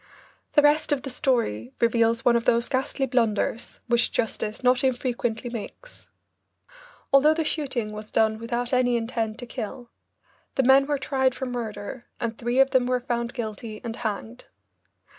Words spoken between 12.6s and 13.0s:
them were